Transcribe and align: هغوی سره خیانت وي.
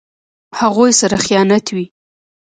هغوی 0.59 0.91
سره 1.01 1.15
خیانت 1.25 1.65
وي. 1.75 1.85